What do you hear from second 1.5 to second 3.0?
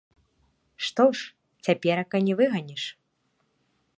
цяперака не выганіш.